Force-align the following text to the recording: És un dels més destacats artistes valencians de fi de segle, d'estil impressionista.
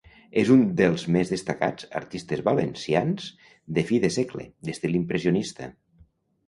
És 0.43 0.47
un 0.53 0.61
dels 0.79 1.03
més 1.15 1.33
destacats 1.33 1.85
artistes 2.01 2.41
valencians 2.49 3.29
de 3.79 3.85
fi 3.93 4.01
de 4.09 4.13
segle, 4.19 4.49
d'estil 4.69 5.01
impressionista. 5.05 5.75